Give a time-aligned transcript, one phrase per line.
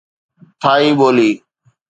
[0.61, 1.29] ٿائي ٻولي